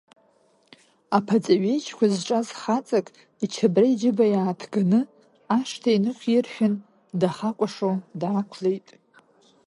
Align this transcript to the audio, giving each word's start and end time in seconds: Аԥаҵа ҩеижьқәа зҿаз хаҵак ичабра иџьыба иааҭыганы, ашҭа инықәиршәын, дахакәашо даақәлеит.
Аԥаҵа 1.17 1.55
ҩеижьқәа 1.61 2.05
зҿаз 2.13 2.47
хаҵак 2.59 3.07
ичабра 3.43 3.85
иџьыба 3.93 4.25
иааҭыганы, 4.33 5.01
ашҭа 5.57 5.89
инықәиршәын, 5.97 6.73
дахакәашо 7.19 7.91
даақәлеит. 8.19 8.87